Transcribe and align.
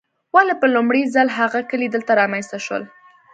ولې 0.35 0.53
په 0.61 0.67
لومړي 0.75 1.03
ځل 1.15 1.27
هغه 1.39 1.59
کلي 1.69 1.87
دلته 1.95 2.11
رامنځته 2.21 2.57
شول. 2.65 2.83